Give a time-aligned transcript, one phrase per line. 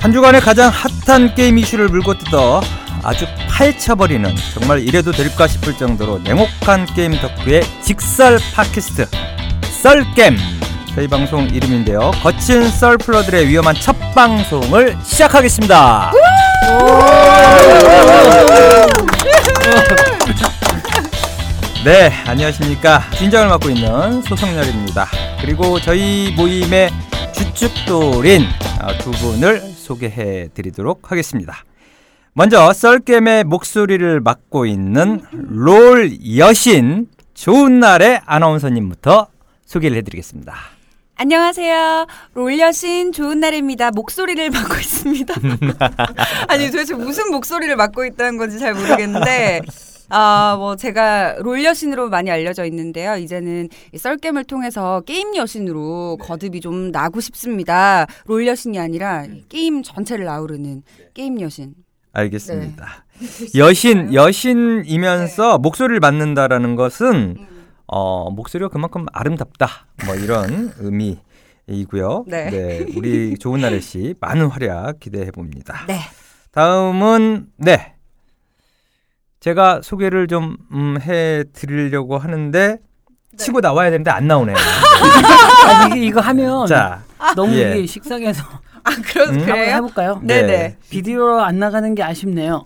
[0.00, 0.70] 한 주간의 가장
[1.06, 2.60] 핫한 게임 이슈를 물고 뜯어
[3.02, 9.06] 아주 파헤쳐버리는 정말 이래도 될까 싶을 정도로 냉혹한 게임 덕후의 직설 팟캐스트
[9.82, 10.36] 썰겜.
[10.94, 12.10] 저희 방송 이름인데요.
[12.22, 16.12] 거친 썰플러들의 위험한 첫 방송을 시작하겠습니다.
[21.84, 23.04] 네 안녕하십니까.
[23.16, 25.06] 진장을 맡고 있는 소성열입니다.
[25.40, 26.90] 그리고 저희 모임의
[27.32, 28.46] 주축돌인
[28.80, 31.64] 아, 두 분을 소개해 드리도록 하겠습니다
[32.34, 39.26] 먼저 썰겜의 목소리를 맡고 있는 롤 여신 좋은 날의 아나운서님부터
[39.64, 40.54] 소개를 해드리겠습니다.
[41.16, 42.06] 안녕하세요.
[42.34, 43.90] 롤 여신 좋은 날입니다.
[43.90, 45.34] 목소리를 맡고 있습니다.
[46.46, 49.62] 아니 도대체 무슨 목소리를 맡고 있다는 건지 잘 모르겠는데
[50.10, 53.16] 아, 뭐 제가 롤 여신으로 많이 알려져 있는데요.
[53.16, 58.06] 이제는 이 썰겜을 통해서 게임 여신으로 거듭이 좀 나고 싶습니다.
[58.26, 60.82] 롤 여신이 아니라 게임 전체를 아우르는
[61.14, 61.74] 게임 여신.
[62.12, 63.04] 알겠습니다.
[63.56, 67.36] 여신 여신이면서 목소리를 맡는다라는 것은
[67.86, 69.86] 어, 목소리가 그만큼 아름답다.
[70.06, 70.72] 뭐 이런
[71.68, 72.24] 의미이고요.
[72.28, 72.86] 네.
[72.96, 75.84] 우리 좋은 나래 씨 많은 활약 기대해 봅니다.
[75.86, 76.00] 네.
[76.52, 77.97] 다음은 네.
[79.40, 82.78] 제가 소개를 좀 음, 해 드리려고 하는데
[83.36, 84.56] 치고 나와야 되는데 안 나오네요.
[85.66, 87.02] 아, 이게 이거 하면 자,
[87.36, 87.76] 너무 예.
[87.76, 88.42] 이게 식상해서
[88.82, 89.30] 아, 그렇 음?
[89.30, 89.74] 한번 그래요?
[89.76, 90.20] 해볼까요?
[90.22, 90.42] 네.
[90.42, 90.76] 네 네.
[90.90, 92.64] 비디오로 안 나가는 게 아쉽네요.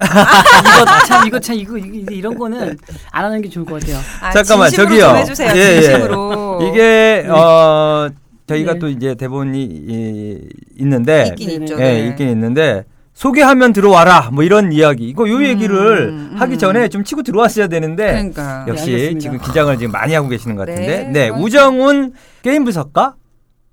[0.00, 2.76] 이거 참 이거 참 이거, 이거 이런 거는
[3.10, 3.98] 안 하는 게 좋을 것 같아요.
[4.20, 5.08] 아, 잠깐만, 진심으로 저기요.
[5.08, 5.52] 좀 해주세요.
[5.54, 5.82] 예, 예.
[5.82, 6.70] 진심으로.
[6.70, 8.08] 이게 어
[8.46, 8.78] 저희가 네.
[8.78, 11.64] 또 이제 대본이 이, 있는데 있긴 네네.
[11.64, 11.74] 있죠.
[11.80, 12.08] 예, 네.
[12.08, 12.84] 있긴 있는데
[13.18, 16.36] 소개하면 들어와라 뭐 이런 이야기 이거 요 음, 얘기를 음.
[16.36, 18.64] 하기 전에 좀 치고 들어왔어야 되는데 그러니까.
[18.68, 19.18] 역시 네.
[19.18, 23.16] 지금 긴장을 지금 많이 하고 계시는 것 같은데 네, 네, 우정훈 게임 분석가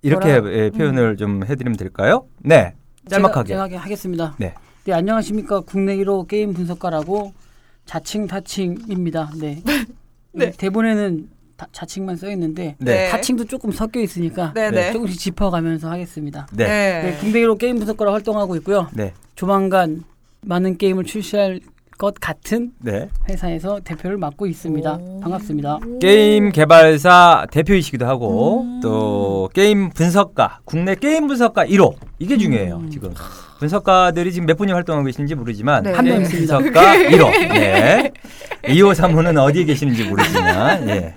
[0.02, 2.26] 이렇게 예, 표현을 좀 해드리면 될까요?
[2.40, 2.74] 네
[3.08, 4.34] 짤막하게 제가, 제가 하겠습니다.
[4.40, 4.56] 네.
[4.84, 7.32] 네, 안녕하십니까 국내 1호 게임 분석가라고
[7.86, 9.30] 자칭 타칭입니다.
[9.40, 9.62] 네.
[10.34, 10.54] 네.
[10.58, 12.94] 대본에는 다- 자칭만 써 있는데 네.
[12.96, 13.10] 네.
[13.10, 14.92] 타칭도 조금 섞여 있으니까 네네.
[14.94, 16.48] 조금씩 짚어가면서 하겠습니다.
[16.54, 16.66] 네.
[16.68, 17.18] 네.
[17.22, 18.88] 네, 1호 게임 분석가로 활동하고 있고요.
[18.94, 19.14] 네.
[19.36, 20.04] 조만간
[20.42, 21.60] 많은 게임을 출시할
[21.98, 23.08] 것 같은 네.
[23.30, 25.00] 회사에서 대표를 맡고 있습니다.
[25.22, 25.80] 반갑습니다.
[26.02, 28.80] 게임 개발사 대표이시기도 하고 음.
[28.84, 32.90] 또 게임 분석가 국내 게임 분석가 1호 이게 중요해요 음.
[32.90, 33.14] 지금
[33.60, 35.94] 분석가들이 지금 몇 분이 활동하고 계시는지 모르지만 네.
[35.94, 36.58] 한명 있습니다.
[36.58, 38.12] 분석가 1호 네.
[38.64, 41.16] 2호 3호는 어디에 계시는지 모르지만 예.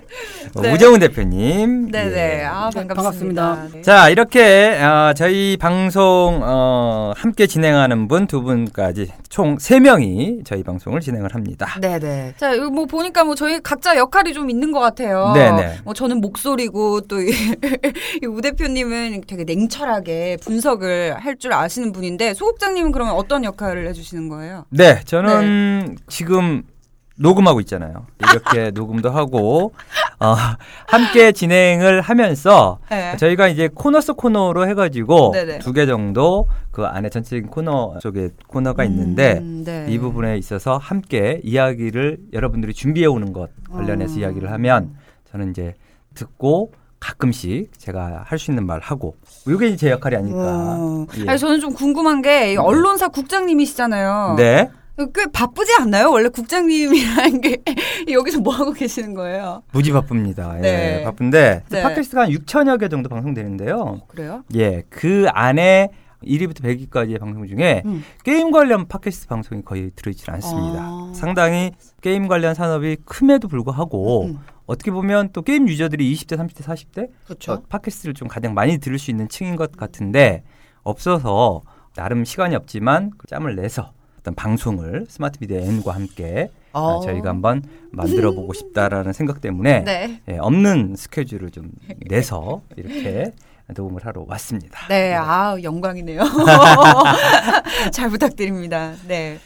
[0.55, 0.71] 네.
[0.73, 2.39] 우정훈 대표님 네네.
[2.39, 2.43] 예.
[2.45, 2.93] 아, 반갑습니다.
[2.95, 3.67] 반갑습니다.
[3.73, 3.81] 네.
[3.81, 11.01] 자 이렇게 어, 저희 방송 어, 함께 진행하는 분 두 분까지 총 세명이 저희 방송을
[11.01, 12.33] 진행을 합니다 네네.
[12.37, 15.31] 자, 이거 뭐 보니까 뭐 저희 각자 역할이 좀 있는 것 같아요.
[15.33, 15.79] 네네.
[15.83, 17.15] 뭐 저는 목소리고 또
[18.27, 24.65] 우 대표님은 되게 냉철하게 분석을 할 줄 아시는 분인데 소국장님은 그러면 어떤 역할을 해주시는 거예요?
[24.69, 26.63] 네, 저는 지금
[27.19, 28.05] 녹음하고 있잖아요.
[28.19, 29.73] 이렇게 녹음도 하고
[30.19, 30.35] 어,
[30.87, 33.15] 함께 진행을 하면서 네.
[33.17, 35.59] 저희가 이제 코너 속 코너로 해가지고 네네.
[35.59, 39.85] 두개 정도 그 안에 전체적인 코너 속에 코너가 있는데 음, 네.
[39.89, 44.19] 이 부분에 있어서 함께 이야기를 여러분들이 준비해 오는 것 관련해서 어.
[44.19, 44.95] 이야기를 하면
[45.31, 45.75] 저는 이제
[46.15, 49.15] 듣고 가끔씩 제가 할 수 있는 말 하고
[49.47, 50.39] 이게 제 역할이 아닐까.
[50.77, 51.05] 어.
[51.17, 51.29] 예.
[51.29, 54.35] 아니 저는 좀 궁금한 게이 언론사 국장님이시잖아요.
[54.37, 54.69] 네,
[55.13, 56.11] 꽤 바쁘지 않나요?
[56.11, 57.57] 원래 국장님이라는 게
[58.11, 59.63] 여기서 뭐 하고 계시는 거예요?
[59.71, 60.55] 무지 바쁩니다.
[60.57, 61.03] 예, 네.
[61.03, 61.81] 바쁜데 네.
[61.83, 64.01] 팟캐스트가 한 6천여 개 정도 방송되는데요.
[64.07, 64.43] 그래요?
[64.55, 65.89] 예, 그 안에
[66.25, 68.03] 1위부터 100위까지의 방송 중에 음.
[68.25, 70.79] 게임 관련 팟캐스트 방송이 거의 들어있지 않습니다.
[70.81, 71.11] 아.
[71.15, 71.71] 상당히
[72.01, 74.39] 게임 관련 산업이 큼에도 불구하고 음.
[74.69, 77.53] 어떻게 보면 또 게임 유저들이 20대, 30대, 40대 그렇죠.
[77.53, 80.43] 어, 팟캐스트를 좀 가장 많이 들을 수 있는 층인 것 같은데
[80.83, 81.63] 없어서
[81.95, 86.99] 나름 시간이 없지만 그 짬을 내서 어떤 방송을 스마트 미디어 N과 함께 아, 어.
[87.01, 90.21] 저희가 한번 만들어 보고 싶다라는 생각 때문에 네.
[90.29, 91.71] 예, 없는 스케줄을 좀
[92.07, 93.31] 내서 이렇게
[93.73, 94.87] 녹음을 하러 왔습니다.
[94.87, 96.21] 네, 아 영광이네요.
[97.91, 98.93] 잘 부탁드립니다.
[99.07, 99.39] 네.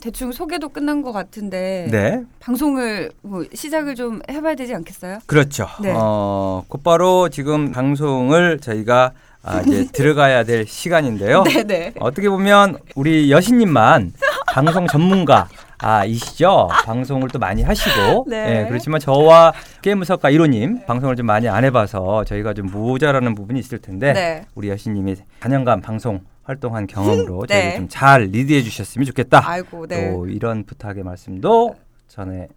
[0.00, 5.18] 대충 소개도 끝난 것 같은데 네, 방송을 뭐 시작을 좀 해봐야 되지 않겠어요?
[5.26, 5.66] 그렇죠.
[5.82, 5.92] 네.
[5.94, 9.12] 어, 곧바로 지금 방송을 저희가
[9.42, 11.42] 아, 이제 들어가야 될 시간인데요.
[11.42, 11.94] 네네.
[11.98, 14.12] 어떻게 보면 우리 여신님만
[14.52, 15.48] 방송 전문가
[15.80, 16.68] 아, 이시죠?
[16.84, 18.26] 방송을 또 많이 하시고.
[18.30, 18.62] 네.
[18.62, 19.52] 예, 그렇지만 저와
[19.82, 24.12] 게임 무석가 1호님 방송을 좀 많이 안 해봐서 저희가 좀 모자라는 부분이 있을 텐데.
[24.12, 24.44] 네.
[24.54, 27.54] 우리 여신님이 4년간 방송 활동한 경험으로 네.
[27.54, 29.42] 저희를 좀 잘 리드해 주셨으면 좋겠다.
[29.44, 30.10] 아이고, 네.
[30.10, 31.76] 또 이런 부탁의 말씀도
[32.08, 32.48] 전해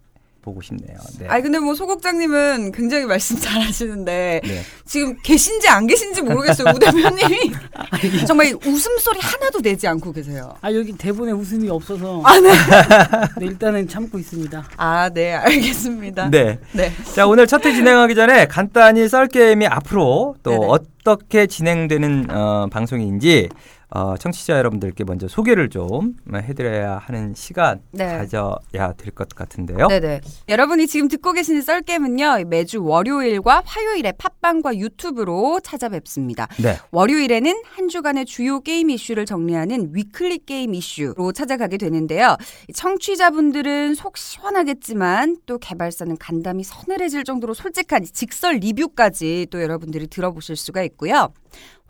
[0.42, 0.98] 보고 싶네요.
[1.20, 1.28] 네.
[1.28, 4.62] 아니 근데 뭐 소국장님은 굉장히 말씀 잘하시는데 네.
[4.84, 6.74] 지금 계신지 안 계신지 모르겠어요.
[6.74, 7.52] 우 대표님이
[8.26, 10.52] 정말 웃음소리 하나도 내지 않고 계세요.
[10.60, 12.50] 아 여기 대본에 웃음이 없어서 아 네.
[13.38, 14.64] 네, 일단은 참고 있습니다.
[14.76, 16.30] 아 네 알겠습니다.
[16.30, 16.58] 네.
[16.72, 16.90] 네.
[17.14, 20.66] 자, 오늘 첫회 진행하기 전에 간단히 썰게임이 앞으로 또 네네.
[20.66, 23.48] 어떻게 진행되는 어, 방송인지
[23.94, 28.06] 어, 청취자 여러분들께 먼저 소개를 좀 해드려야 하는 시간 네.
[28.06, 29.88] 가져야 될 것 같은데요.
[29.88, 30.22] 네네.
[30.48, 36.48] 여러분이 지금 듣고 계시는 썰겜은요 매주 월요일과 화요일에 팟빵과 유튜브로 찾아뵙습니다.
[36.62, 36.78] 네.
[36.90, 42.36] 월요일에는 한 주간의 주요 게임 이슈를 정리하는 weekly 게임 이슈로 찾아가게 되는데요.
[42.74, 50.82] 청취자분들은 속 시원하겠지만 또 개발사는 간담이 서늘해질 정도로 솔직한 직설 리뷰까지 또 여러분들이 들어보실 수가
[50.84, 51.32] 있고요.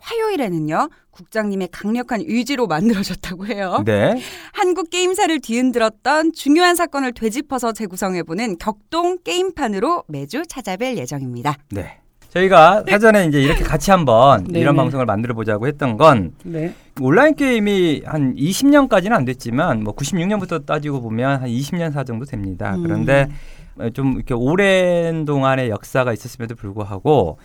[0.03, 3.83] 화요일에는요, 국장님의 강력한 의지로 만들어졌다고 해요.
[3.85, 4.21] 네.
[4.51, 11.55] 한국 게임사를 뒤흔들었던 중요한 사건을 되짚어서 재구성해보는 격동 게임판으로 매주 찾아뵐 예정입니다.
[11.71, 11.99] 네.
[12.31, 14.59] 저희가 사전에 이제 이렇게 같이 한번 네네.
[14.59, 16.73] 이런 방송을 만들어 보자고 했던 건 네.
[16.99, 22.75] 온라인 게임이 한 20년까지는 안 됐지만 뭐 96년부터 따지고 보면 한 20년 사 정도 됩니다.
[22.75, 22.83] 음.
[22.83, 23.29] 그런데
[23.93, 27.37] 좀 이렇게 오랜 동안의 역사가 있었음에도 불구하고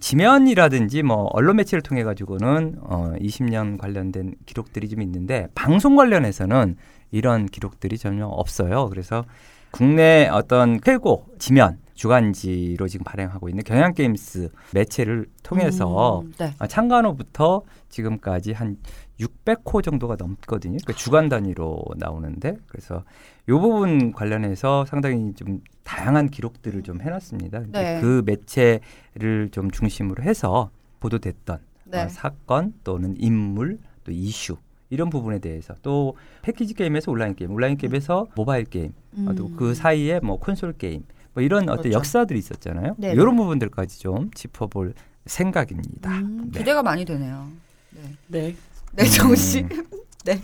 [0.00, 6.76] 지면이라든지 뭐 언론 매체를 통해 가지고는 어 20년 관련된 기록들이 좀 있는데 방송 관련해서는
[7.10, 8.88] 이런 기록들이 전혀 없어요.
[8.88, 9.24] 그래서
[9.70, 16.52] 국내 어떤 최고 지면 주간지로 지금 발행하고 있는 경향 게임스 매체를 통해서 음, 네.
[16.58, 18.76] 아, 창간호부터 지금까지 한
[19.20, 20.78] 600호 정도가 넘거든요.
[20.78, 23.04] 그러니까 주간 단위로 나오는데 그래서
[23.48, 27.60] 이 부분 관련해서 상당히 좀 다양한 기록들을 좀 해놨습니다.
[27.60, 28.00] 근데 네.
[28.00, 30.70] 그 매체를 좀 중심으로 해서
[31.00, 32.02] 보도됐던 네.
[32.02, 34.56] 어, 사건 또는 인물 또 이슈
[34.90, 39.34] 이런 부분에 대해서 또 패키지 게임에서 온라인 게임, 온라인 게임에서 모바일 게임, 음.
[39.34, 41.98] 또그 사이에 뭐 콘솔 게임 뭐 이런 어떤 그렇죠.
[41.98, 42.94] 역사들이 있었잖아요.
[42.98, 43.12] 네.
[43.12, 44.94] 이런 부분들까지 좀 짚어볼
[45.26, 46.10] 생각입니다.
[46.18, 46.60] 음, 네.
[46.60, 47.48] 기대가 많이 되네요.
[47.90, 48.56] 네, 네.
[48.96, 49.60] 네 정우 씨.
[49.60, 49.84] 음.
[50.24, 50.40] 네.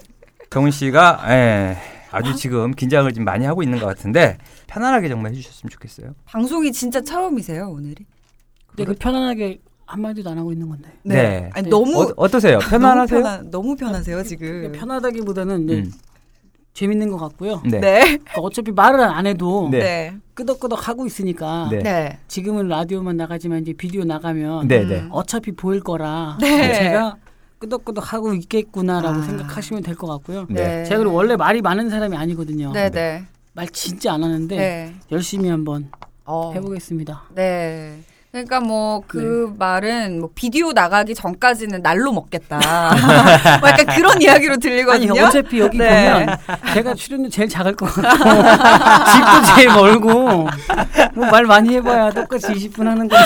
[0.50, 1.76] 정훈 씨가 예,
[2.10, 4.36] 아주 지금 긴장을 좀 많이 하고 있는 것 같은데
[4.66, 6.14] 편안하게 정말 해주셨으면 좋겠어요.
[6.26, 8.04] 방송이 진짜 처음이세요 오늘이?
[8.66, 10.90] 근데 그 편안하게 한 마디도 안 하고 있는 건데.
[11.02, 11.50] 네.
[11.54, 11.70] 아니 네.
[11.70, 12.58] 너무 어, 어떠세요?
[12.58, 13.20] 편안하세요?
[13.20, 14.62] 너무, 편하, 너무 편하세요 지금.
[14.62, 15.92] 근데 편하다기보다는 음.
[16.74, 17.62] 재밌는 것 같고요.
[17.64, 17.80] 네.
[17.80, 18.00] 네.
[18.00, 19.78] 그러니까 어차피 말을 안 해도 네.
[19.78, 20.16] 네.
[20.34, 21.78] 끄덕끄덕 하고 있으니까 네.
[21.82, 22.18] 네.
[22.28, 24.88] 지금은 라디오만 나가지만 이제 비디오 나가면 네, 음.
[24.88, 25.06] 네.
[25.10, 26.72] 어차피 보일 거라 네.
[26.74, 27.16] 제가
[27.70, 29.22] 끄덕끄덕 하고 있겠구나라고 아.
[29.22, 30.46] 생각하시면 될 것 같고요.
[30.48, 30.82] 네.
[30.84, 32.72] 제가 그리고 원래 말이 많은 사람이 아니거든요.
[32.72, 33.22] 네, 네.
[33.52, 34.94] 말 진짜 안 하는데 네.
[35.12, 35.90] 열심히 한번
[36.24, 36.52] 어.
[36.54, 37.24] 해보겠습니다.
[37.34, 38.00] 네.
[38.32, 42.58] 그러니까 뭐 그 말은 뭐 비디오 나가기 전까지는 날로 먹겠다.
[43.60, 45.10] 뭐 약간 그런 이야기로 들리거든요.
[45.12, 46.12] 아니 어차피 여기 네.
[46.12, 46.36] 보면
[46.74, 48.02] 제가 출연료 제일 작을 것 같고
[49.10, 50.08] 집도 제일 멀고
[51.14, 53.22] 뭐 말 많이 해봐야 똑같이 20분 하는 거고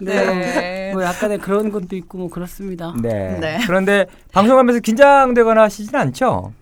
[0.00, 0.24] 네.
[0.24, 0.90] 네.
[0.94, 2.94] 뭐 약간의 그런 것도 있고 뭐 그렇습니다.
[3.02, 3.38] 네.
[3.40, 3.58] 네.
[3.66, 6.52] 그런데 방송하면서 긴장되거나 하시진 않죠?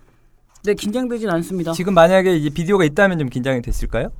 [0.64, 1.72] 네 긴장되진 않습니다.
[1.72, 4.10] 지금 만약에 이제 비디오가 있다면 좀 긴장이 됐을까요?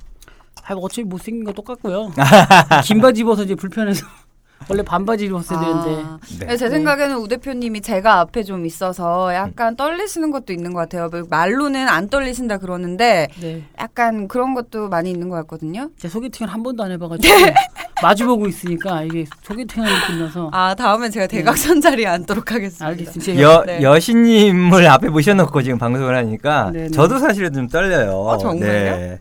[0.69, 2.11] 아, 어차피 못생긴 거 똑같고요.
[2.85, 4.05] 긴 바지 입어서 이제 불편해서
[4.69, 6.57] 원래 반바지 입었어야 되는데 아, 네.
[6.57, 11.09] 제 생각에는 우 대표님이 제가 앞에 좀 있어서 약간 떨리시는 것도 있는 것 같아요.
[11.09, 13.63] 뭐 말로는 안 떨리신다 그러는데 네.
[13.79, 15.89] 약간 그런 것도 많이 있는 것 같거든요.
[15.97, 17.33] 제 소개팅을 한 번도 안 해봐가지고
[18.03, 22.85] 마주보고 있으니까 이게 소개팅하는 느낌이라서 아 다음엔 제가 대각선 자리에 앉도록 하겠습니다.
[22.85, 23.41] 알겠습니다.
[23.41, 23.81] 여, 네.
[23.81, 26.89] 여신님을 앞에 모셔놓고 지금 방송을 하니까 네, 네.
[26.89, 28.29] 저도 사실은 좀 떨려요.
[28.29, 29.17] 아, 정말요?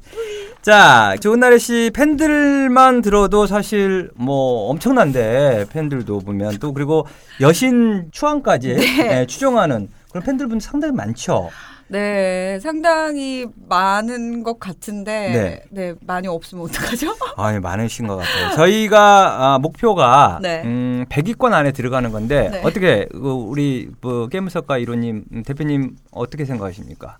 [0.68, 0.72] 네.
[0.72, 7.06] 자, 좋은 날의 씨 팬들만 들어도 사실 뭐 엄청난데 팬들도 보면 또 그리고
[7.40, 11.48] 여신 추앙까지 네, 추종하는 그런 팬들분 상당히 많죠.
[11.86, 15.62] 네, 상당히 많은 것 같은데 네.
[15.70, 17.16] 네, 많이 없으면 어떡하죠?
[17.38, 18.54] 아, 많으신 것 같아요.
[18.54, 20.60] 저희가 아, 목표가 네.
[20.66, 22.60] 음, 100위권 안에 들어가는 건데 네.
[22.62, 27.16] 어떻게 그 우리 뭐 게임석가 이로님 음, 대표님 어떻게 생각하십니까?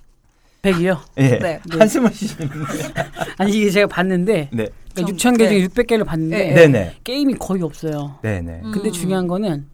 [0.63, 0.99] 100이요.
[1.19, 1.39] 예.
[1.39, 1.61] 네.
[1.71, 2.55] 한숨을 쉬시는데.
[3.39, 4.69] 아니 이게 제가 봤는데 네.
[4.95, 5.69] 그러니까 좀, 6천 개 중에 네.
[5.69, 6.55] 600개를 봤는데 네.
[6.55, 6.95] 네네.
[7.05, 8.19] 게임이 거의 없어요.
[8.23, 8.61] 네 네.
[8.65, 8.73] 음.
[8.73, 9.67] 근데 중요한 거는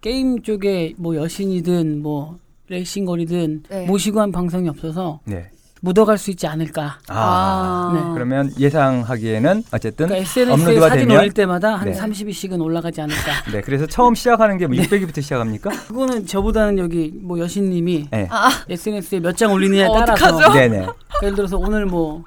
[0.00, 3.86] 게임 쪽에 뭐 여신이든 뭐 레이싱 거리든 네.
[3.86, 5.50] 모시고 한 방송이 없어서 네.
[5.80, 6.98] 묻어갈 수 있지 않을까.
[7.08, 7.92] 아.
[7.94, 8.00] 네.
[8.14, 11.98] 그러면 예상하기에는 어쨌든 그러니까 SNS에 업로드가 사진 되면 올릴 때마다 한 네.
[11.98, 13.32] 30위씩은 올라가지 않을까.
[13.52, 13.60] 네.
[13.62, 15.70] 그래서 처음 시작하는 게 뭐 600위부터 시작합니까?
[15.88, 18.28] 그거는 저보다는 여기 뭐 여신님이 네.
[18.30, 20.52] 아, SNS에 몇 장 올리느냐에 어, 따라서 어떡하죠?
[20.58, 20.86] 네네.
[21.22, 22.24] 예를 들어서 오늘 뭐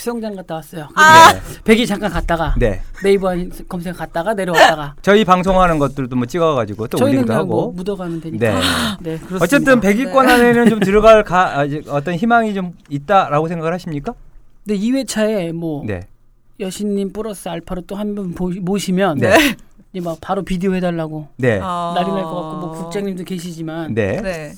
[0.00, 0.88] 수영장 갔다 왔어요.
[0.94, 1.32] 아.
[1.32, 1.40] 네.
[1.64, 2.80] 백이 잠깐 갔다가 네.
[3.02, 3.32] 네이버
[3.68, 7.72] 검색 갔다가 내려왔다가 저희 방송하는 것들도 뭐 찍어가지고 또 저희는 올리기도 뭐 하고.
[7.72, 8.46] 묻어가면 되니까.
[8.46, 8.60] 네.
[9.00, 9.44] 네, 그렇습니다.
[9.44, 10.32] 어쨌든 100위권 네.
[10.32, 14.14] 안에는 좀 들어갈 가, 아, 이제 어떤 희망이 좀 있다라고 생각을 하십니까?
[14.66, 16.00] 근데 2회차에 뭐 네.
[16.60, 19.36] 여신님 플러스 알파로 또 한 분 모시면 네.
[19.92, 21.58] 이제 막 바로 비디오 해달라고 네.
[21.62, 21.92] 아.
[21.96, 24.52] 난리 날것 같고 뭐 국장님도 계시지만 네.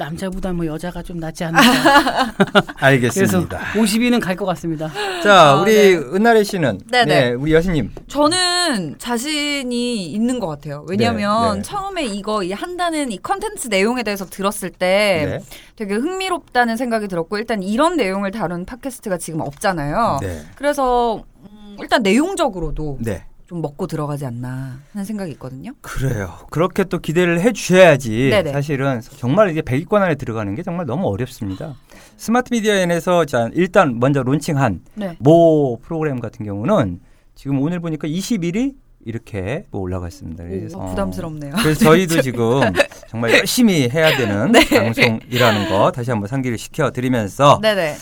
[0.00, 0.04] 네.
[0.04, 1.62] 남자보다 뭐 여자가 좀 낫지 않을까.
[2.40, 3.58] 그래서 알겠습니다.
[3.74, 4.90] 52는 갈 것 같습니다.
[5.22, 5.94] 자, 아, 우리 네.
[5.96, 7.30] 은나래 씨는 네, 네.
[7.32, 7.92] 우리 여신님.
[8.08, 10.86] 저는 자신이 있는 것 같아요.
[10.88, 11.62] 왜냐하면 네, 네.
[11.62, 15.56] 처음에 이거 이 한다는 이 컨텐츠 내용에 대해서 들었을 때 네.
[15.76, 20.18] 되게 흥미롭다는 생각이 들었고 일단 이런 내용을 다룬 팟캐스트가 지금 없잖아요.
[20.22, 20.42] 네.
[20.56, 23.24] 그래서 음, 일단 내용적으로도 네.
[23.50, 25.72] 좀 먹고 들어가지 않나 하는 생각이 있거든요.
[25.80, 26.34] 그래요.
[26.50, 28.28] 그렇게 또 기대를 해 주셔야지.
[28.30, 28.52] 네네.
[28.52, 31.74] 사실은 정말 이게 100위권 안에 들어가는 게 정말 너무 어렵습니다.
[32.16, 35.16] 스마트 미디어엔에서 자, 일단 먼저 론칭한 네.
[35.18, 37.00] 모 프로그램 같은 경우는
[37.34, 40.44] 지금 오늘 보니까 21위 이렇게 뭐 올라가 있습니다.
[40.44, 41.54] 그래서 오, 부담스럽네요.
[41.58, 42.60] 그래서 저희도 지금
[43.08, 44.64] 정말 열심히 해야 되는 네.
[44.64, 47.96] 방송이라는 거 다시 한번 상기를 시켜 드리면서 네네.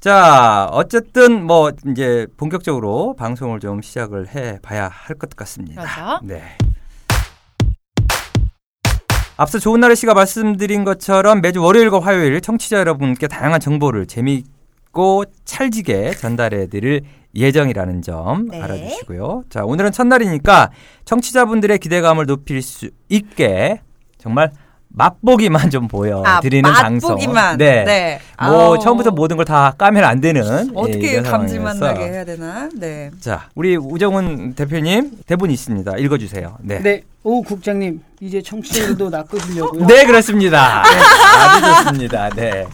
[0.00, 5.82] 자, 어쨌든 뭐 이제 본격적으로 방송을 좀 시작을 해 봐야 할 것 같습니다.
[5.82, 6.20] 그렇죠.
[6.22, 6.42] 네.
[9.36, 16.12] 앞서 좋은 나래 씨가 말씀드린 것처럼 매주 월요일과 화요일 청취자 여러분께 다양한 정보를 재미있고 찰지게
[16.12, 17.02] 전달해 드릴
[17.34, 18.60] 예정이라는 점 네.
[18.62, 19.44] 알아주시고요.
[19.48, 20.70] 자, 오늘은 첫날이니까
[21.04, 23.80] 청취자분들의 기대감을 높일 수 있게
[24.16, 24.50] 정말
[24.90, 27.10] 맛보기만 좀 보여드리는 방송.
[27.10, 27.58] 아, 맛보기만.
[27.58, 27.84] 네.
[27.84, 28.20] 네.
[28.42, 28.78] 뭐 아우.
[28.78, 32.00] 처음부터 모든 걸 다 까면 안 되는 예, 어떻게 감질만 상황이어서.
[32.00, 32.68] 나게 해야 되나?
[32.74, 33.10] 네.
[33.20, 35.96] 자, 우리 우정훈 대표님 대본 있습니다.
[35.98, 36.56] 읽어주세요.
[36.60, 36.80] 네.
[36.80, 39.86] 네, 오 국장님 이제 청취자들도 낚으시려고요.
[39.86, 40.82] 네, 그렇습니다.
[40.82, 42.28] 네, 아주 좋습니다.
[42.30, 42.66] 네.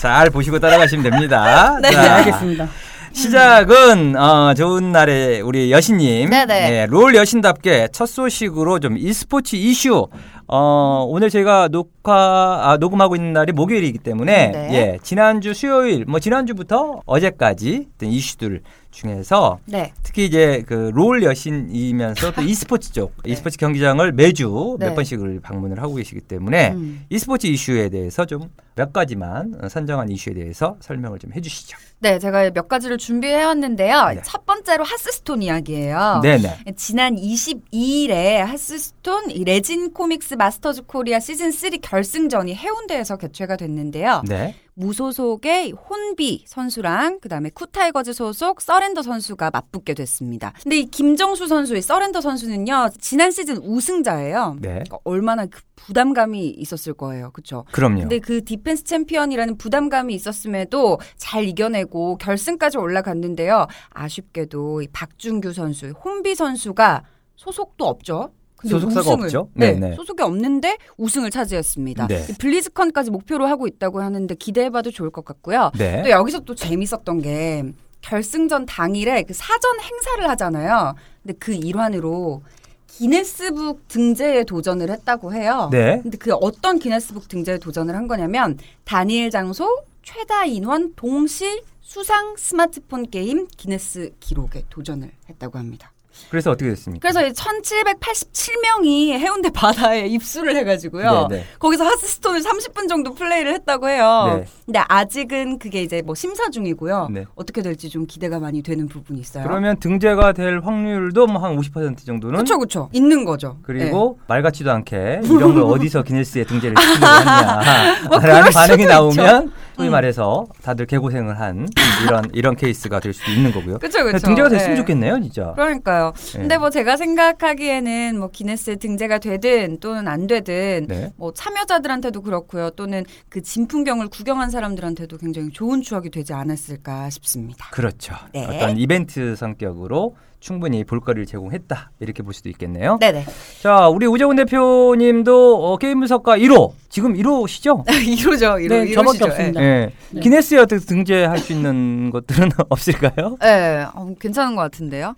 [0.00, 1.78] 잘 보시고 따라가시면 됩니다.
[1.82, 1.90] 네.
[1.90, 2.68] 네, 자, 알겠습니다.
[3.12, 6.70] 시작은 어, 좋은 날에 우리 여신님, 네네.
[6.70, 10.06] 네, 롤 여신답게 첫 소식으로 좀 e스포츠 이슈.
[10.52, 14.68] 어, 오늘 저희가 녹화 아, 녹음하고 있는 날이 목요일이기 때문에 네.
[14.72, 19.92] 예, 지난주 수요일, 뭐 지난주부터 어제까지 어떤 이슈들 중에서 네.
[20.02, 24.88] 특히 이제 그 롤 여신이면서 또 e스포츠 쪽 e스포츠 경기장을 매주 네.
[24.88, 27.04] 몇 번씩을 방문을 하고 계시기 때문에 음.
[27.10, 28.48] e스포츠 이슈에 대해서 좀
[28.80, 31.76] 몇 가지만 어, 선정한 이슈에 대해서 설명을 좀 해주시죠.
[32.02, 34.08] 네, 제가 몇 가지를 준비해 왔는데요.
[34.14, 34.22] 네.
[34.24, 36.20] 첫 번째로 하스스톤 이야기예요.
[36.22, 36.56] 네 네.
[36.74, 44.22] 지난 22일에 하스스톤 이 레진 코믹스 마스터즈 코리아 시즌 3 결승전이 해운대에서 개최가 됐는데요.
[44.26, 44.54] 네.
[44.74, 50.52] 무소속의 혼비 선수랑 그다음에 쿠 타이거즈 소속 서렌더 선수가 맞붙게 됐습니다.
[50.62, 52.90] 근데 이 김정수 선수, 이 서렌더 선수는요.
[52.98, 54.56] 지난 시즌 우승자예요.
[54.60, 54.68] 네.
[54.68, 57.30] 그러니까 얼마나 그 부담감이 있었을 거예요.
[57.32, 57.64] 그렇죠?
[57.72, 58.00] 그럼요.
[58.00, 63.66] 근데 그 디펜스 챔피언이라는 부담감이 있었음에도 잘 이겨내고 결승까지 올라갔는데요.
[63.90, 67.04] 아쉽게도 이 박준규 선수, 혼비 선수가
[67.36, 68.32] 소속도 없죠.
[68.68, 69.48] 소속사가 우승을, 없죠?
[69.54, 69.96] 네, 네네.
[69.96, 72.06] 소속이 없는데 우승을 차지했습니다.
[72.06, 72.26] 네.
[72.28, 75.70] 이 블리즈컨까지 목표로 하고 있다고 하는데 기대해봐도 좋을 것 같고요.
[75.78, 76.02] 네.
[76.02, 77.64] 또 여기서 또 재밌었던 게
[78.02, 80.94] 결승전 당일에 그 사전 행사를 하잖아요.
[81.22, 82.42] 근데 그 일환으로
[82.86, 85.68] 기네스북 등재에 도전을 했다고 해요.
[85.70, 86.00] 네.
[86.02, 93.10] 근데 그 어떤 기네스북 등재에 도전을 한 거냐면 단일 장소 최다 인원 동시 수상 스마트폰
[93.10, 95.92] 게임 기네스 기록에 도전을 했다고 합니다.
[96.30, 97.08] 그래서 어떻게 됐습니까?
[97.08, 101.26] 그래서 1787명이 해운대 바다에 입수를 해가지고요.
[101.30, 101.44] 네, 네.
[101.58, 104.36] 거기서 하스스톤을 30분 정도 플레이를 했다고 해요.
[104.38, 104.46] 네.
[104.66, 107.08] 근데 아직은 그게 이제 뭐 심사 중이고요.
[107.10, 107.24] 네.
[107.34, 109.44] 어떻게 될지 좀 기대가 많이 되는 부분이 있어요.
[109.44, 112.88] 그러면 등재가 될 확률도 뭐 한 50% 정도는 그렇죠, 그렇죠.
[112.92, 113.58] 있는 거죠.
[113.62, 117.08] 그리고 말 같지도 않게 이런 걸 어디서 기네스에 등재를 시키려고
[118.10, 119.92] 뭐 그럴 했냐라는 반응이 나오면 소위 음.
[119.92, 121.66] 말해서 다들 개고생을 한
[122.04, 123.78] 이런 이런 케이스가 될 수도 있는 거고요.
[123.78, 124.26] 그렇죠, 그렇죠.
[124.26, 124.76] 등재가 됐으면 네.
[124.76, 125.52] 좋겠네요, 진짜.
[125.56, 126.12] 그러니까 요.
[126.32, 126.38] 네.
[126.40, 131.12] 근데 뭐 제가 생각하기에는 뭐 기네스에 등재가 되든 또는 안 되든 네.
[131.16, 132.70] 뭐 참여자들한테도 그렇고요.
[132.70, 137.68] 또는 그 진풍경을 구경한 사람들한테도 굉장히 좋은 추억이 되지 않았을까 싶습니다.
[137.70, 138.14] 그렇죠.
[138.32, 138.44] 네.
[138.46, 142.96] 어떤 이벤트 성격으로 충분히 볼거리를 제공했다 이렇게 볼 수도 있겠네요.
[142.98, 143.26] 네네.
[143.62, 147.84] 자, 우리 우정훈 대표님도 어, 게임 분석가 1호 지금 1호시죠?
[148.08, 149.24] 이러죠, 이러, 네, 저밖에.
[149.24, 149.62] 없습니다.
[149.62, 149.92] 예.
[150.10, 150.20] 네.
[150.20, 153.36] 기네스에 등재할 수 있는 것들은 없을까요?
[153.42, 155.14] 예, 네, 어, 괜찮은 것 같은데요.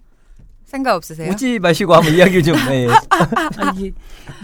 [0.73, 1.31] 생각 없으세요?
[1.31, 2.57] 웃지 마시고 한번 이야기를 좀.
[2.71, 2.89] 예.
[3.11, 3.93] 아, 이게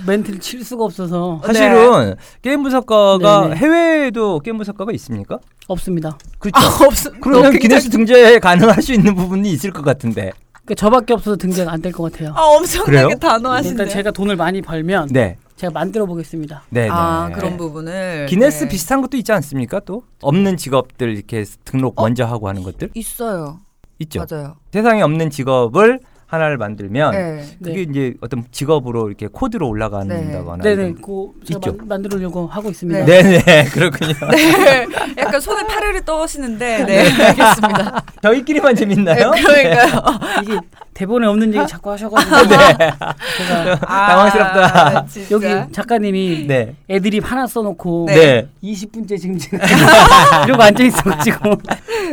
[0.07, 3.57] 멘트를 칠 수가 없어서 사실은 게임 분석가가 네네.
[3.57, 5.39] 해외에도 게임 분석가가 있습니까?
[5.69, 6.19] 없습니다.
[6.39, 6.59] 그렇죠.
[6.61, 7.11] 아, 없어.
[7.23, 10.31] 그러면 너 기네스 등재 가능할 수 있는 부분이 있을 것 같은데.
[10.67, 12.35] 그러니까 저밖에 없어서 등재가 안 될 것 같아요.
[12.37, 13.15] 아, 엄청나게?
[13.15, 13.71] 단호하신데.
[13.85, 15.39] 일단 제가 돈을 많이 벌면 네.
[15.57, 16.65] 제가 만들어 보겠습니다.
[16.69, 16.89] 네, 네.
[16.93, 18.27] 아, 그런 부분을.
[18.29, 18.69] 기네스 네.
[18.69, 19.81] 비슷한 것도 있지 않습니까?
[19.81, 22.03] 또 없는 직업들 이렇게 등록 어?
[22.03, 23.61] 먼저 하고 하는 것들 있어요.
[24.01, 24.25] 있죠.
[24.31, 24.57] 맞아요.
[24.73, 27.43] 세상에 없는 직업을 하나를 만들면 네.
[27.65, 31.73] 그게 이제 어떤 직업으로 이렇게 코드로 올라간다거나 네네, 이런- 그 제가 있죠.
[31.79, 33.05] 만, 만들려고 하고 있습니다.
[33.07, 33.23] 네.
[33.23, 34.13] 네네 그렇군요.
[34.31, 34.87] 네.
[35.17, 38.03] 약간 손에 파르르 떠시는데, 네, 알겠습니다.
[38.23, 39.31] 저희끼리만 네, 재밌나요?
[39.31, 40.03] 그러니까요.
[40.43, 40.59] 이게
[40.93, 42.57] 대본에 없는 얘기 자꾸 하셔가지고 네.
[43.39, 44.99] 제가 당황스럽다.
[44.99, 45.29] 아, 진짜.
[45.31, 46.75] 여기 작가님이 네.
[46.91, 48.49] 애드립 하나 써놓고 네.
[48.63, 49.59] 20분째 지금 지금
[50.45, 51.51] 이러고 앉아 있어가지고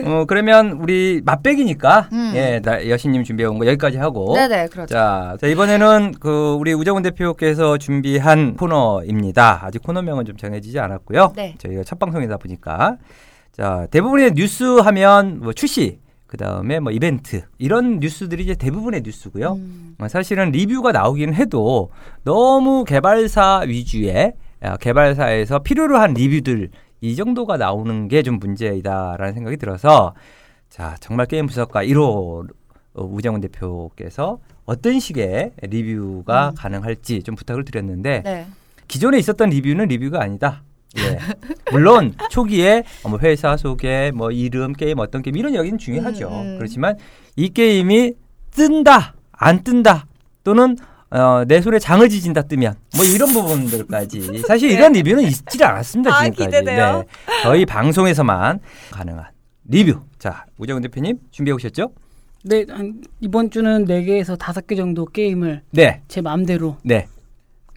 [0.06, 2.32] 어, 그러면 우리 맛배기니까 음.
[2.36, 4.94] 예, 나, 여신님 준비해 온 거 여기까지 하고 네네, 그렇죠.
[4.94, 9.62] 자, 자, 이번에는 그 우리 우정훈 대표께서 준비한 코너입니다.
[9.66, 11.34] 아직 코너명은 좀 정해지지 않았고요.
[11.36, 11.56] 네.
[11.58, 12.98] 저희가 첫 방송이다 보니까
[13.52, 19.54] 자, 대부분의 뉴스 하면 뭐 출시 그 다음에 뭐 이벤트 이런 뉴스들이 이제 대부분의 뉴스고요.
[19.54, 19.96] 음.
[20.00, 21.90] 어, 사실은 리뷰가 나오긴 해도
[22.24, 26.70] 너무 개발사 위주의 어, 개발사에서 필요로 한 리뷰들
[27.02, 30.14] 이 정도가 나오는 게 좀 문제이다라는 생각이 들어서
[30.70, 32.48] 자 정말 게임 분석가 1호
[32.96, 36.56] 우정훈 대표께서 어떤 식의 리뷰가 음.
[36.56, 38.48] 가능할지 좀 부탁을 드렸는데 네.
[38.88, 40.64] 기존에 있었던 리뷰는 리뷰가 아니다.
[40.98, 41.20] 예.
[41.72, 46.28] 물론 초기에 뭐 회사 소개, 뭐 이름, 게임 어떤 게임 이런 이야기는 중요하죠.
[46.30, 46.58] 음, 음.
[46.58, 46.98] 그렇지만
[47.36, 48.14] 이 게임이
[48.52, 50.06] 뜬다, 안 뜬다
[50.44, 50.78] 또는
[51.12, 56.24] 어, 내 손에 장을 지진다 뜨면 뭐 이런 부분들까지 사실 이런 리뷰는 있지 않았습니다 아,
[56.24, 56.46] 지금까지.
[56.46, 57.04] 기대돼요.
[57.44, 58.60] 저희 방송에서만
[58.92, 59.26] 가능한
[59.66, 60.02] 리뷰.
[60.18, 61.92] 자 우정훈 대표님 준비해 오셨죠?
[62.48, 67.08] 네, 한 이번 주는 4개에서 5개 정도 게임을 네, 제 마음대로 네,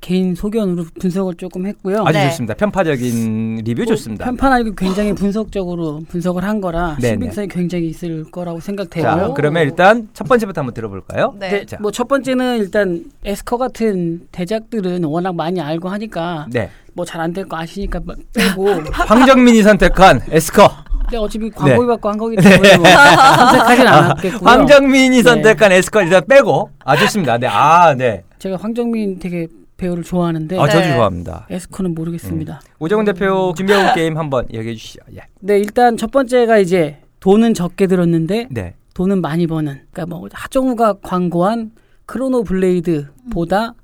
[0.03, 2.03] 개인 소견으로 분석을 조금 했고요.
[2.07, 2.29] 아주 네.
[2.29, 2.53] 좋습니다.
[2.55, 4.27] 편파적인 리뷰 뭐 좋습니다.
[4.27, 7.15] 편판하고 굉장히 분석적으로 분석을 한 거라 네네.
[7.15, 9.33] 신빙성이 굉장히 있을 거라고 자, 생각되고요.
[9.35, 11.35] 그러면 일단 첫 번째부터 한번 들어볼까요?
[11.39, 11.49] 네.
[11.51, 11.79] 네, 자.
[11.81, 16.69] 뭐첫 번째는 일단 에스커 같은 대작들은 워낙 많이 알고 하니까 네.
[16.93, 20.69] 뭐 잘 안 될 거 아시니까 뭐 빼고 황정민이 선택한 에스커.
[21.09, 21.87] 근데 어차피 광고 네.
[21.87, 24.49] 받고 한 거기 때문에 뭐 선택하진 않았겠고요.
[24.49, 25.23] 황정민이 네.
[25.23, 26.71] 선택한 에스커 일단 빼고.
[26.85, 27.39] 아, 좋습니다.
[27.39, 27.47] 네.
[27.47, 28.25] 아, 네.
[28.39, 29.47] 제가 황정민 되게
[29.79, 30.95] 배우를 좋아하는데 아, 저도 네.
[30.95, 31.47] 좋아합니다.
[31.49, 32.61] 에스커는 모르겠습니다.
[32.79, 35.01] 오정훈 대표 준비해온 게임 한번 얘기해 주시죠.
[35.15, 35.21] 예.
[35.41, 38.75] 네, 일단 첫 번째가 이제 돈은 적게 들었는데 네.
[38.95, 39.81] 돈은 많이 버는.
[39.93, 41.71] 그러니까 뭐 하정우가 광고한
[42.07, 43.75] 크로노 블레이드보다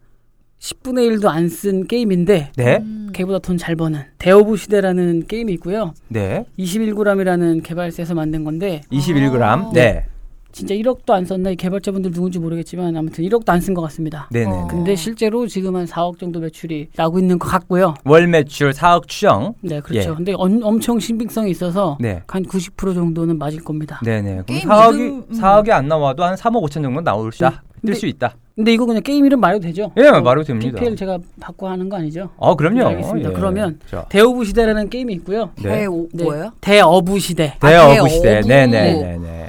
[0.61, 2.76] 10분의 1도 안 쓴 게임인데 네.
[2.78, 3.11] 음.
[3.12, 5.93] 걔보다 돈 잘 버는 대어부 시대라는 게임이 있고요.
[6.08, 6.45] 네.
[6.58, 9.40] 21g이라는 개발사에서 만든 건데 21g.
[9.43, 9.71] 아.
[9.73, 10.04] 네.
[10.52, 14.28] 진짜 1억도 안 썼나 이 개발자분들 누군지 모르겠지만 아무튼 1억도 안 쓴 것 같습니다.
[14.32, 14.50] 네네.
[14.50, 14.67] 어.
[14.71, 17.95] 근데 실제로 지금 한 4억 정도 매출이 나고 있는 것 같고요.
[18.04, 19.54] 월 매출 4억 추정.
[19.62, 20.10] 네, 그렇죠.
[20.10, 20.14] 예.
[20.14, 22.23] 근데 엄, 엄청 신빙성이 있어서 네.
[22.28, 24.00] 한90% 정도는 맞을 겁니다.
[24.04, 24.30] 네네.
[24.30, 25.40] 그럼 게임 4억이, 이름, 음.
[25.40, 28.36] 4억이 안 나와도 한 3억 5천 정도 나올 수, 근데- 뜰수 있다.
[28.56, 29.90] 근데 이거 그냥 게임 이름 말해도 되죠?
[29.97, 30.78] 예, 말해도 됩니다.
[30.78, 32.30] PPL 제가 받고 하는 거 아니죠?
[32.36, 32.78] 어, 그럼요.
[32.78, 33.30] 네, 알겠습니다.
[33.30, 33.32] 예.
[33.32, 35.50] 그러면 자, 대오브 시대라는 게임이 있고요.
[35.60, 35.80] 네.
[35.80, 36.23] 대 오, 네.
[36.23, 36.52] 뭐예요?
[36.60, 37.54] 대어부 시대.
[37.58, 38.28] 아, 대어부 시대.
[38.43, 38.49] 대어부.
[38.49, 39.44] 네네 네 네.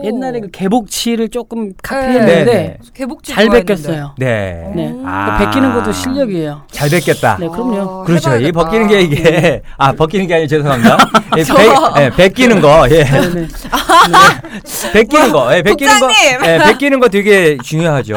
[0.00, 0.04] 오.
[0.06, 1.72] 옛날에 그 개복치를 조금.
[1.82, 3.74] 카피했는데 개복지 잘 좋아했는데.
[3.74, 4.14] 베꼈어요.
[4.18, 4.72] 네.
[4.74, 4.90] 네.
[4.92, 5.02] 오.
[5.06, 5.38] 아.
[5.38, 6.62] 베끼는 것도 실력이에요.
[6.70, 7.36] 잘 뵙겠다.
[7.40, 8.02] 네, 그럼요.
[8.02, 8.30] 아, 그렇죠.
[8.36, 8.62] 이 해봐야겠다.
[8.62, 10.96] 벗기는 게 이게 아 벗기는 게 아니라 죄송합니다.
[11.36, 11.64] 예, 저- 배,
[12.04, 13.48] 예, 벗기는 거, 예, 네, 네.
[14.92, 16.44] 벗기는 거, 예, 벗기는 거, 국장님!
[16.44, 18.16] 예, 벗기는 거 되게 중요하죠.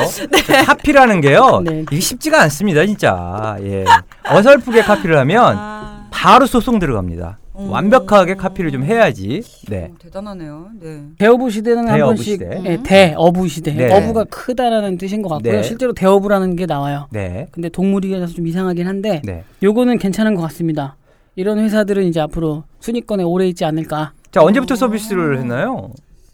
[0.65, 1.83] 카피라는 게요, 네.
[1.91, 3.55] 이게 쉽지가 않습니다, 진짜.
[3.61, 3.83] 예,
[4.27, 6.07] 어설프게 카피를 하면 아.
[6.11, 7.37] 바로 소송 들어갑니다.
[7.55, 7.69] 음.
[7.69, 9.43] 완벽하게 카피를 좀 해야지.
[9.69, 10.69] 네, 오, 대단하네요.
[10.79, 11.03] 네.
[11.17, 12.61] 대어부 시대는 한 대어부 번씩 시대.
[12.65, 13.73] 예, 대어부 시대.
[13.73, 13.93] 네.
[13.93, 15.53] 어부가 크다라는 뜻인 것 같고요.
[15.53, 15.63] 네.
[15.63, 17.07] 실제로 대어부라는 게 나와요.
[17.11, 19.43] 네, 근데 동물이라서 좀 이상하긴 한데 네.
[19.61, 20.95] 요거는 괜찮은 것 같습니다.
[21.35, 24.13] 이런 회사들은 이제 앞으로 순위권에 오래 있지 않을까.
[24.31, 25.91] 자 언제부터 서비스를 했나요?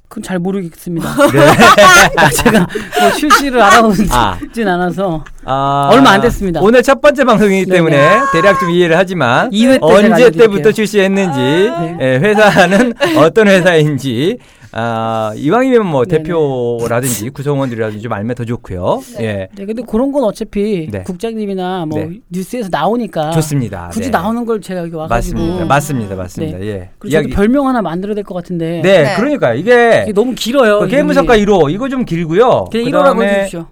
[0.09, 1.07] 그건 잘 모르겠습니다.
[1.31, 2.29] 네.
[2.43, 2.67] 제가
[2.99, 6.59] 뭐 출시를 알아보진 아, 않아서 아, 얼마 안 됐습니다.
[6.61, 7.77] 오늘 첫 번째 방송이기 네네.
[7.77, 10.31] 때문에 대략 좀 이해를 하지만 2회 때 제가 언제.
[10.31, 11.97] 때부터 출시했는지 네.
[12.01, 14.39] 예, 회사는 어떤 회사인지
[14.71, 16.23] 아, 이왕이면 뭐 네네.
[16.23, 19.01] 대표라든지 구성원들이라든지 좀 알면 더 좋고요.
[19.19, 19.47] 예.
[19.55, 21.03] 네, 근데 그런 건 어차피 네.
[21.03, 22.19] 국장님이나 뭐 네.
[22.29, 23.89] 뉴스에서 나오니까 좋습니다.
[23.91, 24.09] 굳이 네.
[24.11, 25.65] 나오는 걸 제가 여기 와가지고 맞습니다.
[25.65, 26.15] 맞습니다.
[26.15, 26.57] 맞습니다.
[26.59, 26.65] 네.
[26.67, 26.89] 예.
[26.99, 29.15] 그리고 저도 별명 하나 만들어야 될 것 같은데 네, 네.
[29.15, 30.79] 그러니까 이게 이게 너무 길어요.
[30.81, 32.65] 그 게임 분석가 1호 이거 좀 길고요.
[32.71, 33.65] 그냥 그 1호라고 다음에 해주십시오.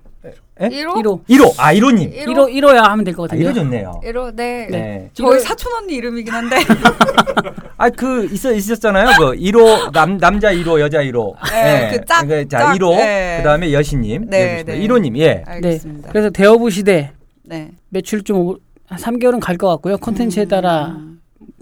[0.60, 0.94] 1호?
[1.04, 1.26] 1호.
[1.26, 1.54] 1호.
[1.58, 2.14] 아, 1호님.
[2.26, 3.52] 1호 1호야 하면 될것 아, 같은데요.
[3.52, 4.02] 1호 좋네요.
[4.04, 4.68] 1호, 네.
[4.70, 5.10] 네.
[5.14, 6.58] 저희 사촌 언니 이름이긴 한데.
[7.78, 9.08] 아, 그 있어 있었잖아요.
[9.20, 11.36] 그 1호 남 남자 1호, 여자 1호.
[11.52, 12.96] 네, 그 짝, 그, 자, 짝, 1호.
[12.98, 13.38] 네.
[13.38, 14.28] 그다음에 여신님.
[14.30, 14.88] 네, 네, 네.
[14.88, 15.16] 1호님.
[15.18, 15.28] 예.
[15.36, 15.44] 네.
[15.46, 16.10] 알겠습니다.
[16.10, 17.12] 그래서 대어부 시대
[17.44, 17.72] 네.
[17.90, 19.98] 매출 좀 오- 한 3개월은 갈 것 같고요.
[19.98, 21.17] 콘텐츠에 따라 음.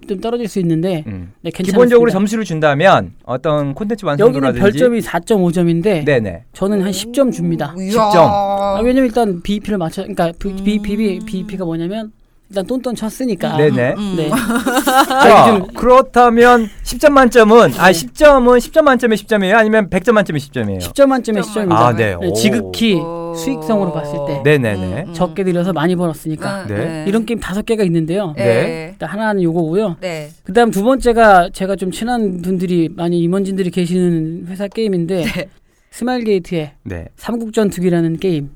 [0.08, 1.34] 좀 떨어질 수 있는데 음.
[1.42, 1.52] 네.
[1.52, 6.44] 기본적으로 점수를 준다면 어떤 콘텐츠 여기는 완성도라든지 별점이 4.5점인데 네네.
[6.54, 7.74] 저는 한 10점 줍니다.
[7.78, 7.92] 이야.
[7.92, 8.16] 10점.
[8.16, 10.84] 아, 왜냐면 일단 BEP를 맞춰 그러니까 B, 음.
[10.84, 12.12] B, BEP가 뭐냐면
[12.50, 13.58] 일단 똔똔 쳤으니까.
[13.58, 13.96] 네네.
[13.98, 14.14] 음.
[14.18, 14.30] 네.
[14.86, 17.92] 자, 그렇다면 10점 만점은 아 네.
[17.92, 19.56] 10점은 10점 만점에 10점이에요?
[19.56, 20.80] 아니면 100점 만점에 10점이에요?
[20.80, 21.72] 10점 만점에 10점입니다.
[21.72, 22.14] 아, 네.
[22.14, 22.34] 오.
[22.34, 23.25] 지극히 오.
[23.36, 25.04] 수익성으로 봤을 때 네네네.
[25.04, 25.14] 음, 음.
[25.14, 26.64] 적게 들여서 많이 벌었으니까.
[26.64, 27.06] 음, 네.
[27.08, 28.34] 이런 게임 다섯 개가 있는데요.
[28.38, 28.90] 네.
[28.94, 29.98] 일단 하나는 요거고요.
[30.02, 30.30] 네.
[30.44, 35.50] 그다음 두 번째가 제가 좀 친한 분들이 많이 임원진들이 계시는 회사 게임인데 네.
[35.92, 37.08] 스마일 게이트의 네.
[37.16, 38.50] 삼국 전투기라는 게임.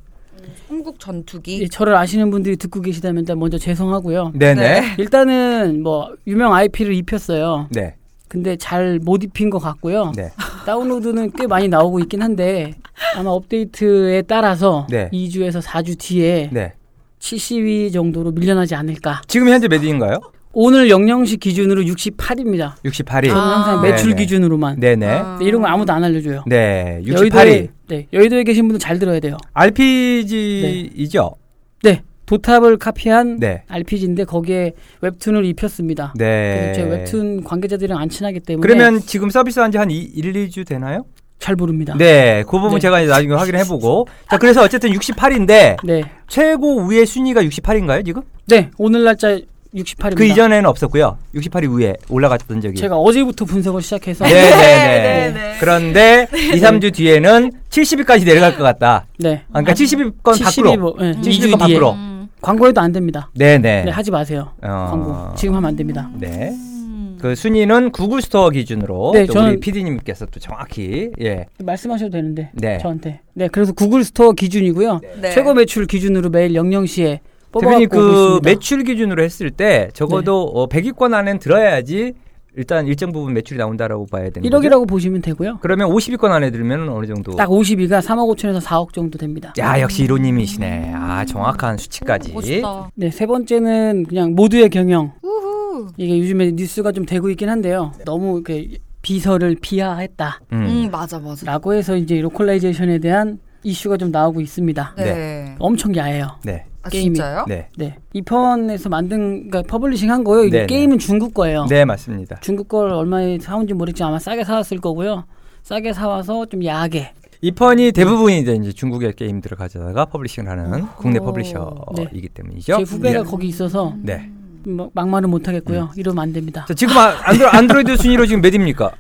[0.68, 1.62] 삼국 전투기.
[1.64, 4.34] 예, 저를 아시는 분들이 듣고 계시다면 일단 먼저 죄송하고요.
[4.36, 4.96] 네네.
[5.00, 7.68] 일단은 뭐 유명 IP를 입혔어요.
[7.72, 7.96] 네.
[8.30, 10.14] 근데 잘 못 입힌 것 같고요.
[10.16, 10.30] 네.
[10.66, 12.74] 다운로드는 꽤 많이 나오고 있긴 한데
[13.18, 15.10] 아마 업데이트에 따라서 네.
[15.12, 16.74] 2주에서 4주 뒤에 네.
[17.20, 19.22] 70위 정도로 밀려나지 않을까.
[19.28, 20.20] 지금 현재 몇 위인가요?
[20.54, 22.76] 오늘 00시 기준으로 68위입니다.
[22.84, 23.28] 68위.
[23.28, 23.82] 저는 항상 아.
[23.82, 24.22] 매출 네네.
[24.22, 24.80] 기준으로만.
[24.80, 25.08] 네네.
[25.08, 25.36] 아.
[25.38, 26.44] 근데 이런 거 아무도 안 알려줘요.
[26.48, 27.02] 네.
[27.04, 27.18] 68위.
[27.18, 29.38] 여의도에, 네, 여의도에 계신 분들 잘 들어야 돼요.
[29.54, 31.36] RPG이죠?
[31.84, 33.64] 네, 도탑을 카피한 네.
[33.68, 36.14] RPG인데 거기에 웹툰을 입혔습니다.
[36.16, 36.74] 네.
[36.76, 41.06] 제 웹툰 관계자들이랑 안 친하기 때문에 그러면 지금 서비스 한 지한 1, 2주 되나요?
[41.40, 41.96] 잘 모릅니다.
[41.98, 42.44] 네.
[42.46, 42.82] 그 부분 네.
[42.82, 44.08] 제가 나중에 확인해 보고.
[44.30, 48.22] 자, 그래서 어쨌든 68인데 네, 최고 위의 순위가 68인가요, 지금?
[48.46, 49.40] 네, 오늘 날짜
[49.74, 50.16] 68위입니다.
[50.16, 51.18] 그 이전에는 없었고요.
[51.34, 52.76] 68위 위에 올라갔던 적이.
[52.76, 55.58] 제가 어제부터 분석을 시작해서 네, 네, 네, 네.
[55.60, 59.08] 그런데 2, 3주 뒤에는 70위까지 내려갈 것 같다.
[59.18, 60.78] 네, 아, 그러니까 70위권 70위 밖으로.
[60.78, 62.09] 뭐, 네, 70위권 2주 뒤에 밖으로.
[62.40, 62.42] 음.
[62.42, 63.30] 광고해도 안 됩니다.
[63.36, 63.84] 네, 네.
[63.84, 64.50] 네, 하지 마세요.
[64.62, 64.88] 어.
[64.90, 66.10] 광고 지금 하면 안 됩니다.
[66.18, 66.50] 네.
[66.52, 67.18] 음.
[67.22, 71.46] 그 순위는 구글 스토어 기준으로 네, 또 저는- 우리 PD님께서 또 정확히 예.
[71.64, 72.78] 말씀하셔도 되는데 네.
[72.78, 73.20] 저한테.
[73.34, 75.02] 네, 그래서 구글 스토어 기준이고요.
[75.22, 75.32] 네.
[75.32, 77.20] 최고 매출 기준으로 매일 00시에
[77.52, 78.40] 대표님 뽑아갖고 그 있습니다.
[78.42, 78.50] 네.
[78.56, 82.14] 매출 기준으로 했을 때 적어도 어, 100위권 안엔 들어야지
[82.58, 84.68] 일단 일정 부분 매출이 나온다라고 봐야 되는 거죠.
[84.68, 85.60] 1억이라고 보시면 되고요.
[85.62, 87.36] 그러면 50위권 안에 들면 어느 정도?
[87.36, 89.54] 딱 50위가 3억 5천에서 4억 정도 됩니다.
[89.60, 90.94] 야 역시 1호님이시네.
[90.96, 92.34] 아 정확한 수치까지.
[92.34, 92.90] 멋있다.
[92.96, 95.12] 네, 세 번째는 그냥 모두의 경영.
[95.22, 95.88] 우후.
[95.98, 97.92] 이게 요즘에 뉴스가 좀 되고 있긴 한데요.
[98.06, 100.42] 너무 이렇게 비서를 비하했다.
[100.52, 100.58] 음.
[100.58, 101.46] 음, 맞아, 맞아.
[101.46, 104.94] 라고 해서 이제 localization에 대한 이슈가 좀 나오고 있습니다.
[104.98, 105.56] 네.
[105.60, 106.28] 엄청 야해요.
[106.44, 106.66] 네.
[106.82, 107.16] 아, 게임이.
[107.16, 107.46] 진짜요?
[107.48, 107.68] 네.
[107.78, 107.98] 네.
[108.14, 110.46] 이펀에서 만든, 그러니까 publishing 한 거예요.
[110.46, 110.68] 이게 네네.
[110.68, 111.66] 게임은 중국 거예요.
[111.70, 112.38] 네 맞습니다.
[112.40, 115.26] 중국 걸 얼마에 사온지 모르겠지만 아마 싸게 사왔을 거고요.
[115.64, 117.12] 싸게 사와서 좀 야하게.
[117.42, 121.26] 이펀이 대부분이 이제 이제 중국의 게임들을 가져다가 publishing을 하는 국내 오.
[121.26, 122.78] publisher이기 때문이죠.
[122.78, 123.24] 제 후배가 예.
[123.24, 124.30] 거기 있어서 네.
[124.66, 125.84] 뭐 막말은 못 하겠고요.
[125.84, 125.88] 음.
[125.98, 126.66] 이러면 안 됩니다.
[126.68, 128.92] 자, 지금 아- 안드로, 안드로이드 순위로 지금 몇 위입니까?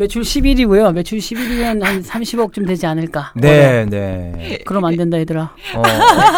[0.00, 0.94] 매출 11위고요.
[0.94, 3.32] 매출 11위면 한 30억쯤 되지 않을까.
[3.36, 4.58] 네, 네.
[4.64, 5.42] 그럼 안 된다 얘들아.
[5.76, 5.82] 어,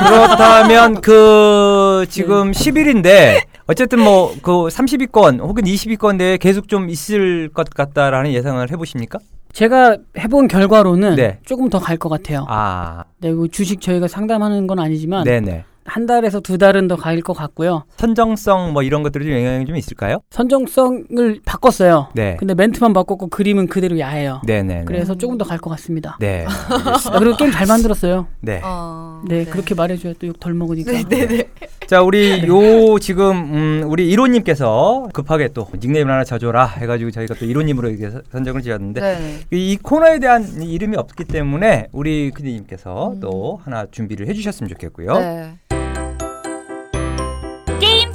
[0.01, 7.71] 그렇다면 그 지금 11위인데 어쨌든 뭐 그 30위권 혹은 20위권 내에 계속 좀 있을 것
[7.71, 9.21] 같다라는 예상을 해보십니까?
[9.53, 11.39] 제가 해본 결과로는 네.
[11.45, 12.45] 조금 더 갈 것 같아요.
[12.49, 15.65] 아, 네, 그 주식 저희가 상담하는 건 아니지만 네네.
[15.85, 17.85] 한 달에서 두 달은 더갈것 같고요.
[17.97, 20.19] 선정성 뭐 이런 것들이 좀 영향이 좀 있을까요?
[20.31, 22.09] 선정성을 바꿨어요.
[22.15, 22.37] 네.
[22.39, 24.41] 근데 멘트만 바꿨고 그림은 그대로 야해요.
[24.47, 24.85] 네네.
[24.87, 26.17] 그래서 조금 더 갈 것 같습니다.
[26.21, 26.45] 네.
[26.49, 28.27] 아, 그리고 게임 잘 만들었어요.
[28.41, 28.61] 네.
[28.65, 30.93] 어, 네, 그렇게 말해줘야 또 욕 덜 먹으니까.
[31.09, 31.49] 네, 네.
[31.87, 37.45] 자, 우리 요 지금 음, 우리 이로님께서 급하게 또 닉네임을 하나 쳐줘라 해가지고 저희가 또
[37.45, 39.39] 이로님으로 이렇게 서- 선정을 지었는데 네.
[39.53, 43.21] 이, 이 코너에 대한 이름이 없기 때문에 우리 크디님께서 음.
[43.21, 45.13] 또 하나 준비를 해주셨으면 좋겠고요.
[45.19, 45.53] 네.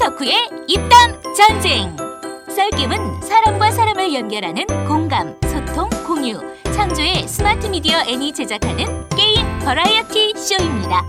[0.08, 1.94] 덕후의 입담 전쟁.
[2.48, 11.06] 썰겜은 사람과 사람을 연결하는 공감, 소통, 공유, 창조의 스마트 미디어 N이 제작하는 게임 버라이어티 쇼입니다.